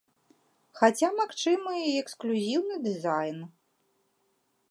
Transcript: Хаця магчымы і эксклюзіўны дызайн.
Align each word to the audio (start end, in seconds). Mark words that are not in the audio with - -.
Хаця 0.79 1.09
магчымы 1.19 1.73
і 1.91 1.93
эксклюзіўны 2.03 2.75
дызайн. 2.87 3.37